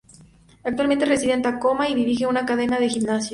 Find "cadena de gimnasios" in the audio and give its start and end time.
2.47-3.29